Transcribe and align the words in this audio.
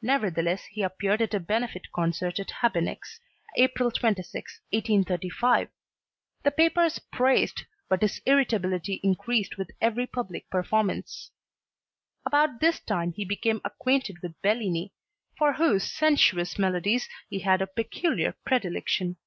Nevertheless 0.00 0.64
he 0.64 0.80
appeared 0.82 1.20
at 1.20 1.34
a 1.34 1.38
benefit 1.40 1.92
concert 1.92 2.40
at 2.40 2.48
Habeneck's, 2.62 3.20
April 3.58 3.90
26, 3.90 4.62
1835. 4.72 5.68
The 6.42 6.50
papers 6.50 6.98
praised, 6.98 7.64
but 7.86 8.00
his 8.00 8.22
irritability 8.24 8.98
increased 9.04 9.58
with 9.58 9.70
every 9.78 10.06
public 10.06 10.48
performance. 10.48 11.32
About 12.24 12.60
this 12.60 12.80
time 12.80 13.12
he 13.12 13.26
became 13.26 13.60
acquainted 13.62 14.22
with 14.22 14.40
Bellini, 14.40 14.94
for 15.36 15.52
whose 15.52 15.84
sensuous 15.84 16.58
melodies 16.58 17.06
he 17.28 17.40
had 17.40 17.60
a 17.60 17.66
peculiar 17.66 18.34
predilection. 18.46 19.18